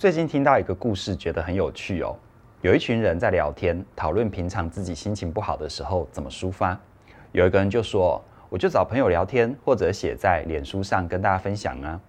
[0.00, 2.16] 最近听到一个故事，觉得很有趣哦。
[2.62, 6.74] 有一群人在聊天，讨论平常自己心情不好的时候怎么抒发。
[7.32, 8.18] 有一个人就说
[8.48, 12.00] ：“我就找朋友聊天，或者写在脸书上跟大家分享啊。”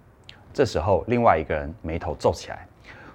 [0.54, 2.66] 这时候，另外一个人眉头皱起来，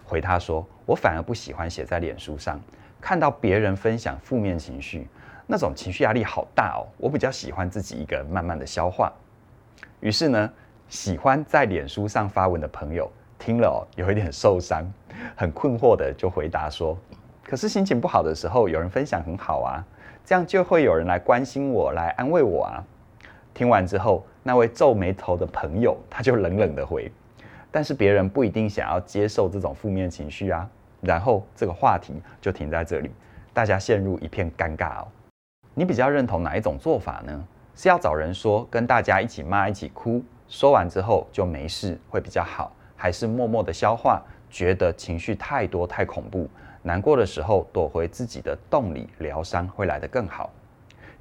[0.04, 2.60] 回他说：“我反而不喜欢写在脸书上，
[3.00, 5.08] 看到别人分享负面情绪，
[5.46, 6.84] 那种情绪压力好大哦。
[6.98, 9.10] 我比较喜欢自己一个人慢慢的消化。”
[10.00, 10.52] 于是呢，
[10.86, 13.10] 喜欢在脸书上发文的朋友。
[13.38, 14.84] 听了哦，有一点受伤，
[15.36, 16.96] 很困惑的就回答说
[17.44, 19.84] ：“可是心情不好的时候，有人分享很好啊，
[20.24, 22.84] 这样就会有人来关心我，来安慰我啊。”
[23.54, 27.10] 听完之后，那位皱眉头的朋友他就冷冷的回
[27.70, 30.68] ：“但是别人不一定想要接受这种负面情绪啊。”
[31.02, 33.10] 然后这个话题就停在这里，
[33.52, 35.08] 大家陷入一片尴尬哦。
[35.74, 37.44] 你比较认同哪一种做法呢？
[37.74, 42.72] 是要找人说，跟大家一起骂，一起哭，说完之后就没事，会比较好。
[42.96, 46.48] 还是默默的消化，觉得情绪太多太恐怖，
[46.82, 50.50] 难过的时候躲回自己的洞里疗伤会来得更好。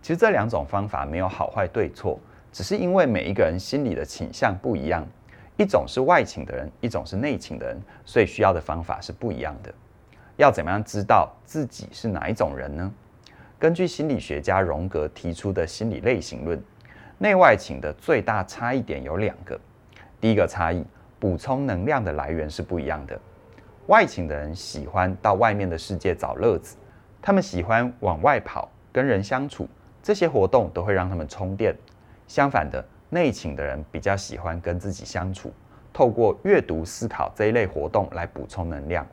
[0.02, 2.20] 其实这两种方法没有好坏对错，
[2.52, 5.06] 只是因为每一个人心理的倾向不一样，
[5.58, 9.74] 一种是外倾的人，一种是内倾的人，所以需要的方法是不一样的。
[10.38, 12.94] 要怎么样知道自己是哪一种人呢？
[13.58, 16.62] 根据心理学家荣格提出的心理类型论，
[17.18, 19.60] 内外倾的最大差异点有两个，
[20.22, 20.86] 第一个差异。
[21.26, 23.20] 补充能量的来源是不一样的。
[23.88, 26.78] 外倾的人喜欢到外面的世界找乐子，
[27.20, 29.68] 他们喜欢往外跑，跟人相处，
[30.04, 31.76] 这些活动都会让他们充电。
[32.28, 35.52] 相反的，内倾的人比较喜欢跟自己相处，
[35.92, 39.04] 透过阅读、思考这一类活动来补充能量。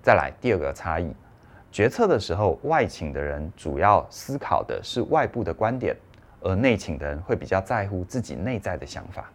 [0.00, 1.12] 再来第二个差异，
[1.72, 5.96] 决策的时候，外倾的人主要思考的是外部的观点，
[6.40, 9.28] 而内倾的人会比较在乎自己内在的想法。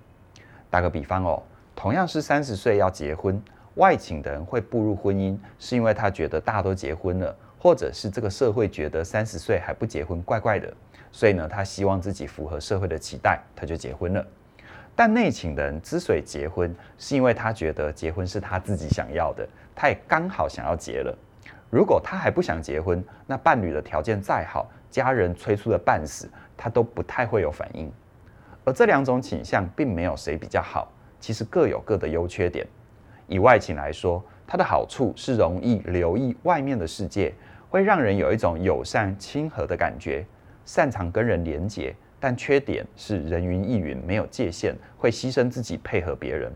[0.70, 1.44] 打个比方哦。
[1.78, 3.40] 同样是三十岁要结婚，
[3.76, 10.74] 外请的人会步入婚姻，是因为他觉得大都结婚了，或者是这个社会觉得三十岁还不结婚怪怪的，
[11.12, 14.26] 所以呢，他希望自己符合社会的期待，他就结婚了。
[14.96, 21.16] 但内请的人之所以结婚，是因为他觉得结婚是他自己想要的，他也刚好想要结了。
[21.70, 26.28] 如果他还不想结婚，那伴侣的条件再好，家人催促的半死，
[26.58, 27.92] 他都不太会有反应。
[28.66, 30.92] 而这两种倾向并没有谁比较好。
[31.20, 32.66] 其实各有各的优缺点。
[33.28, 37.34] 以外倾来说，它的好处是容易留意外面的世界，
[37.70, 40.26] 会让人有一种友善亲和的感觉，
[40.66, 41.96] 擅长跟人连结。
[42.20, 46.52] 但缺点是人云亦云，没有界限，会牺牲自己配合别人。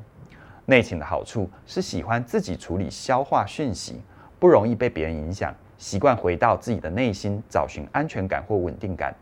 [0.66, 4.02] 内倾的好处是喜欢自己处理消化讯息，
[4.40, 9.14] 不容易被别人影响，习惯回到自己的内心找寻安全感或稳定感。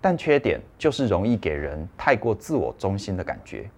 [0.00, 3.70] 但缺点就是容易给人太过自我中心的感觉。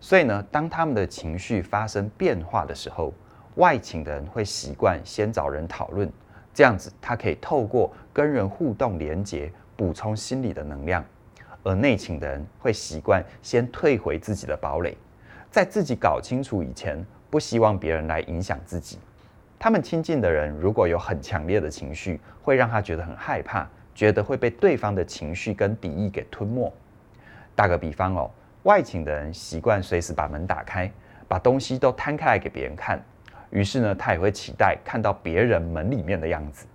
[0.00, 3.12] 所以呢，当他们的情绪发生变化的时候，
[3.56, 6.10] 外倾的人会习惯先找人讨论，
[6.54, 11.02] 这样子他可以透过跟人互动连接，补充心理的能量；
[11.62, 14.96] 而内倾的人会习惯先退回自己的堡垒，
[15.50, 18.98] 在自己搞清楚以前，不希望别人来影响自己。
[19.58, 26.72] 他们亲近的人如果有很强烈的情绪，会让他觉得很害怕，觉得会被对方的情绪跟敌意给吞没。
[27.54, 28.30] 打个比方哦。
[28.64, 30.90] 外倾的人习惯随时把门打开，
[31.26, 33.02] 把东西都摊开来给别人看。
[33.50, 36.66] 于是呢，他也会期待看到别人门里面的样子。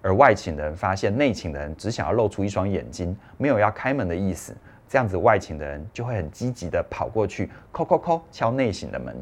[0.00, 4.56] 而外倾的人发现内倾的人只想要露出一双眼睛，没有要开门的意思。
[4.88, 9.14] 这样子，外倾的人就会很积极地跑过去，叩叩叩敲内倾的门。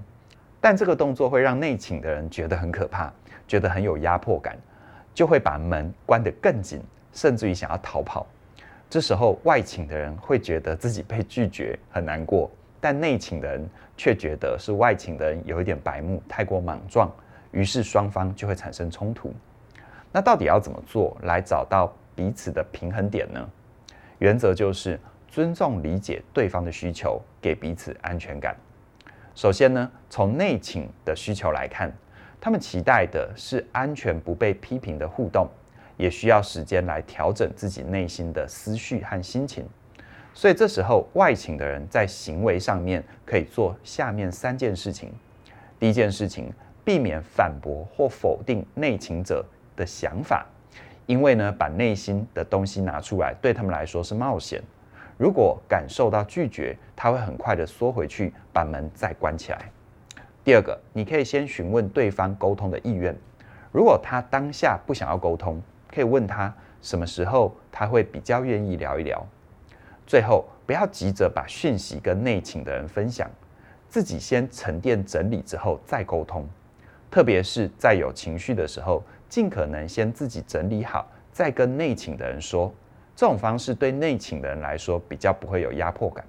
[0.60, 3.10] 但这个动作会让内倾的人觉得很可怕，
[3.47, 4.59] 觉得很有压迫感，
[5.14, 6.82] 就会把门关得更紧，
[7.12, 8.26] 甚至于想要逃跑。
[8.90, 13.64] 这时候，外请的人会觉得自己被拒绝，很难过；但内请的人
[13.96, 17.08] 却觉得是外请的人有一点白目，太过莽撞，
[17.52, 19.32] 于是双方就会产生冲突。
[20.10, 23.48] 那到底要怎么做来找到彼此的平衡点呢？
[24.18, 24.98] 原则就是
[25.28, 28.56] 尊重、理解对方的需求，给彼此安全感。
[29.36, 31.97] 首先呢，从内请的需求来看，
[32.41, 35.48] 他们期待的是安全、不被批评的互动。
[36.00, 39.66] 也需要时间来调整自己内心的思绪和心情，
[40.32, 45.12] 所以这时候外倾的人在行为上面可以做下面三件事情。
[45.78, 46.50] 第一件事情，
[46.82, 49.44] 避免反驳或否定内倾者
[49.76, 50.47] 的想法，
[51.04, 54.62] 因为呢，把内心的东西拿出来对他们来说是冒险。
[55.18, 59.70] 如果感受到拒绝，他会很快的缩回去，把门再关起来。
[60.42, 63.14] 第二个，你可以先询问对方沟通的意愿，
[63.70, 65.60] 如果他当下不想要沟通。
[65.91, 69.27] 可以问他什么时候他会比较愿意聊一聊。
[70.07, 73.31] 最后，不要急着把讯息跟内倾的人分享，
[73.89, 76.48] 自己先沉淀整理之后再沟通。
[77.10, 82.72] 特别是在有情绪的时候，尽可能先自己整理好，再跟内倾的人说。
[83.16, 86.25] 这种方式对内倾的人来说比较不会有压迫感。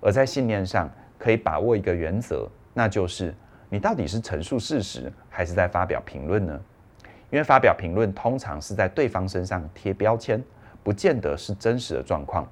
[0.00, 3.34] 而在信念上，可以把握一个原则，那就是
[3.68, 6.60] 你到底是陈述事实，还是在发表评论呢？
[7.30, 10.42] 因为发表评论通常是在对方身上贴标签，
[10.82, 12.46] 不见得是真实的状况。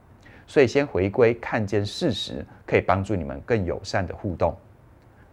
[0.46, 4.56] 所以先回归看见事实，可以帮助你们更友善的互动。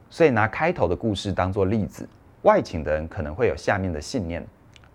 [0.09, 2.07] 所以拿开头的故事当做例子，
[2.41, 4.45] 外请的人可能会有下面的信念：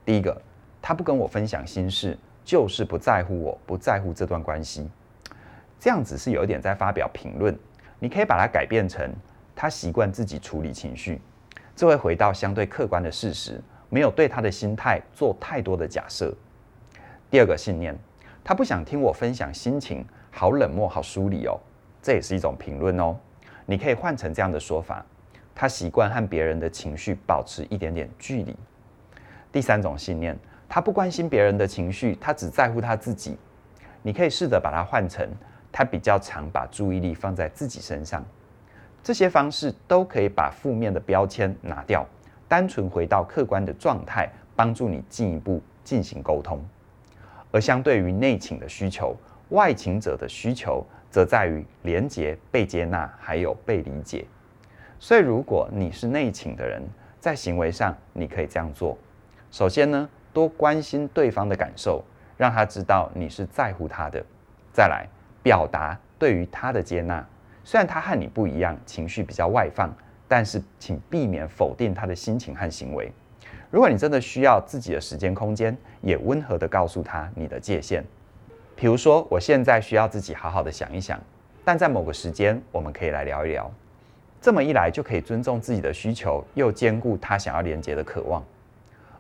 [0.05, 0.41] 第一个，
[0.83, 4.91] 他不跟我分享心事，就是不在乎我，不在乎这段关系。
[5.79, 7.57] 这样子是有一点在发表评论。
[7.99, 9.11] 你可以把它改变成
[9.55, 11.21] 他习惯自己处理情绪，
[11.75, 16.35] 这会回到相对客观的事实，没有对他的心态做太多的假设。
[17.31, 17.95] 第二个信念，
[18.43, 21.61] 他不想听我分享心情，好冷漠，好疏离哦。
[22.01, 23.15] 这也是一种评论哦。
[23.67, 25.05] 你可以换成这样的说法：
[25.55, 28.57] 他习惯和别人的情绪保持一点点距离。
[29.53, 33.37] 第三种信念，他不关心别人的情绪，他只在乎他自己。
[34.03, 35.29] 你可以试着把它换成。
[35.73, 38.27] 他比较常把注意力放在自己身上，
[39.05, 42.05] 这些方式都可以把负面的标签拿掉，
[42.51, 46.61] 单纯回到客观的状态，帮助你进一步进行沟通。
[47.53, 49.15] 而相对于内倾的需求，
[49.51, 54.27] 外倾者的需求则在于连接、被接纳，还有被理解。
[54.99, 56.83] 所以，如果你是内倾的人，
[57.21, 58.99] 在行为上你可以这样做：
[59.53, 62.05] 首先呢，多关心对方的感受，
[62.37, 64.21] 让他知道你是在乎他的；
[64.73, 65.07] 再来。
[65.43, 67.27] 表达对于他的接纳，
[67.65, 69.91] 虽然他和你不一样，情绪比较外放，
[70.31, 73.11] 但是请避免否定他的心情和行为。
[73.69, 78.05] 如果你真的需要自己的时间空间，也温和地告诉他你的界限。
[78.77, 81.21] 比如说，我现在需要自己好好的想一想，
[81.65, 83.69] 但在某个时间我们可以来聊一聊。
[84.41, 88.41] 这么一来就可以尊重自己的需求，又兼顾他想要连接的渴望。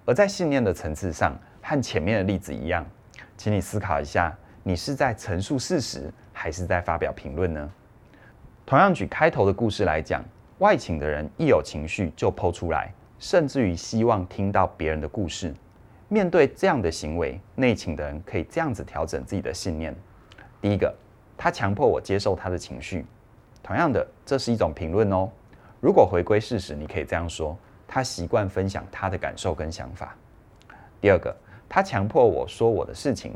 [0.05, 2.87] 而在信念的层次上，和前面的例子一样，
[3.37, 4.33] 请你思考一下。
[4.63, 7.69] 你是在陈述事实，还是在发表评论呢？
[8.65, 10.25] 同样举开头的故事来讲，
[10.61, 15.55] 外倾的人一有情绪就抛出来，甚至于希望听到别人的故事。
[16.09, 19.97] 面对这样的行为，内倾的人可以这样子调整自己的信念：
[20.61, 20.95] 第一个，
[21.35, 23.07] 他强迫我接受他的情绪。
[23.63, 25.31] 同样的，这是一种评论哦。
[25.81, 27.57] 如果回归事实，你可以这样说：
[27.89, 30.15] 他习惯分享他的感受跟想法。
[31.01, 31.35] 第二个，
[31.71, 33.33] 他强迫我说我的事情。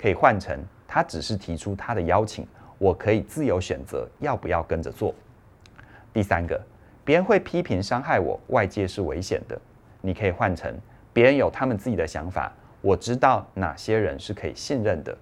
[0.00, 2.46] 可以换成，他只是提出他的邀请，
[2.78, 5.12] 我可以自由选择要不要跟着做。
[6.18, 6.60] 第三个，
[7.04, 9.56] 别人会批评伤害我，外界是危险的。
[10.00, 10.76] 你可以换成，
[11.12, 15.16] 别人有他们自己的想法，我知道哪些人是可以信任的。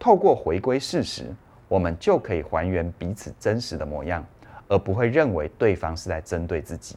[0.00, 1.32] 透过回归事实，
[1.68, 4.26] 我们就可以还原彼此真实的模样，
[4.66, 6.96] 而不会认为对方是在针对自己。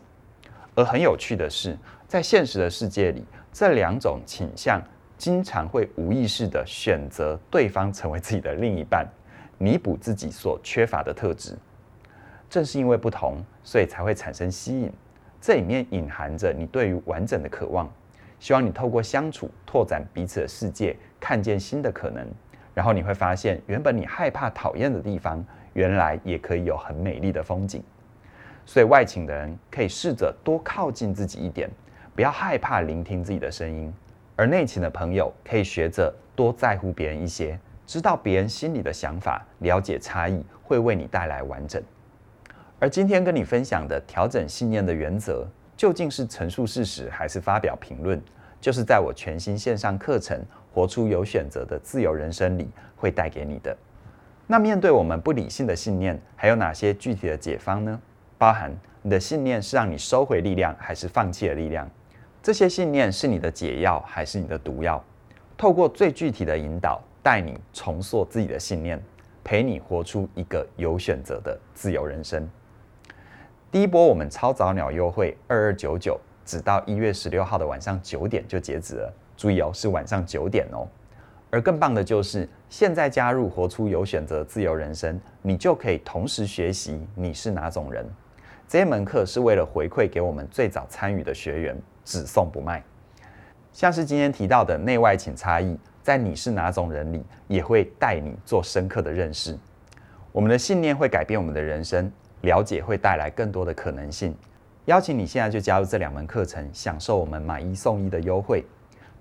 [0.73, 1.77] 而很有趣的是，
[2.07, 4.81] 在现实的世界里，这两种倾向。
[5.19, 9.07] 经常会无意识地选择对方成为自己的另一半，
[9.59, 11.55] 弥补自己所缺乏的特质。
[12.53, 14.93] 正是因为不同，所以才会产生吸引。
[15.41, 17.91] 这里面隐含着你对于完整的渴望，
[18.39, 22.23] 希望你透过相处拓展彼此的世界，看见新的可能。
[22.75, 27.81] 然后你会发现，原本你害怕、讨厌的地方，原来也可以有很美丽的风景。
[28.67, 31.67] 所以外倾的人可以试着多靠近自己一点，
[32.13, 33.91] 不要害怕聆听自己的声音。
[34.35, 41.81] 而内倾的朋友可以学着多在乎别人一些，知道别人心里的想法，了解差异，会为你带来完整。
[42.83, 45.47] 而今天跟你分享的调整信念的原则，
[45.77, 48.21] 究竟是陈述事实还是发表评论？
[48.59, 50.37] 就是在我全新线上课程
[50.73, 53.73] 《活出有选择的自由人生》里会带给你的。
[54.45, 57.97] 那面对我们不理性的信念，还有哪些具体的解方呢？
[58.37, 58.69] 包含
[59.01, 61.89] 你的信念是让你收回力量，还是放弃了力量？
[62.41, 65.01] 这些信念是你的解药还是你的毒药？
[65.55, 69.01] 透过最具体的引导，带你重塑自己的信念，
[69.41, 72.45] 陪你活出一个有选择的自由人生。
[73.73, 76.15] 第一波我们超早鸟优惠二二九九，
[76.45, 79.11] 直到一月十六号的晚上九点就截止了。
[79.35, 80.87] 注意哦，是晚上九点哦。
[81.49, 88.07] 而更棒的就是，现在加入活出有选择自由人生，你就可以同时学习你是哪种人。
[88.67, 91.75] 这一门课是为了回馈给我们最早参与的学员。
[92.05, 92.83] 只送不卖，
[93.71, 99.57] 像是今天提到的内外请差异，在你是哪种人里，也会带你做深刻的认识。
[100.31, 102.11] 我们的信念会改变我们的人生，
[102.43, 104.33] 了解会带来更多的可能性。
[104.85, 108.63] 邀请你现在就加入这两门课程，享受我们买一送一的优惠。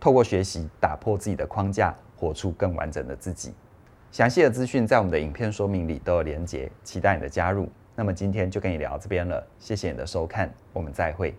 [0.01, 3.55] 透过学习，打破自己的框架，活出更完整的自己。
[4.11, 7.69] 详细的资讯在我们的影片说明里都有连结，期待你的加入。
[7.95, 11.35] 那么今天就跟你聊到这边了，谢谢你的收看，我们再会。